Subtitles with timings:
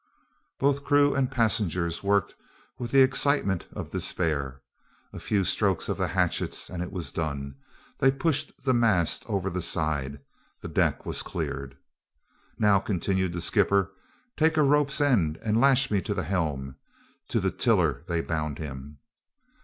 [0.57, 2.33] Both crew and passengers worked
[2.79, 4.59] with the excitement of despair.
[5.13, 7.53] A few strokes of the hatchets, and it was done.
[7.99, 10.19] They pushed the mast over the side.
[10.59, 11.77] The deck was cleared.
[12.57, 13.91] "Now," continued the skipper,
[14.35, 16.77] "take a rope's end and lash me to the helm."
[17.27, 18.97] To the tiller they bound him.